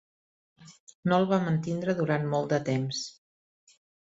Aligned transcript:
No 1.11 1.19
el 1.21 1.27
va 1.33 1.39
mantindre 1.43 1.95
durant 2.01 2.25
molt 2.33 2.51
de 2.57 2.61
temps. 2.71 3.03